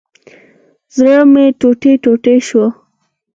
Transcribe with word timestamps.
زړه 0.95 1.17
مي 1.33 1.45
ټوټي 1.59 1.91
ټوټي 2.03 2.37
شو 2.47 2.63